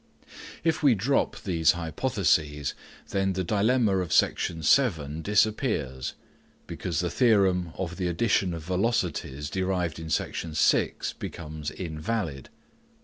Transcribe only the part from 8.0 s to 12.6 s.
addition of velocities derived in Section 6 becomes invalid.